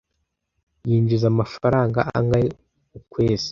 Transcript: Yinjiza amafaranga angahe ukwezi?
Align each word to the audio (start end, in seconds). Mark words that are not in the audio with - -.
Yinjiza 0.87 1.25
amafaranga 1.33 1.99
angahe 2.17 2.47
ukwezi? 2.99 3.49